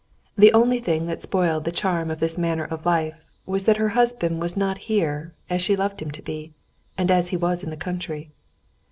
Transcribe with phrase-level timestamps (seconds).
[0.35, 3.89] The only thing that spoiled the charm of this manner of life was that her
[3.89, 6.53] husband was not here as she loved him to be,
[6.97, 8.31] and as he was in the country.